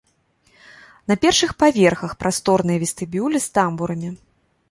[1.11, 4.09] На першых паверхах прасторныя вестыбюлі з тамбурамі.